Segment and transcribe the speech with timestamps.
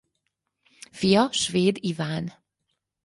[1.01, 2.25] Fia Svéd Iván.